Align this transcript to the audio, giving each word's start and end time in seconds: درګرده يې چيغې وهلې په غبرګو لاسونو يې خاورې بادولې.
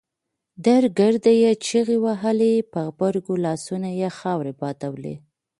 درګرده 0.65 1.31
يې 1.41 1.51
چيغې 1.65 1.97
وهلې 2.05 2.53
په 2.71 2.79
غبرګو 2.87 3.33
لاسونو 3.45 3.89
يې 4.01 4.09
خاورې 4.17 4.53
بادولې. 4.61 5.15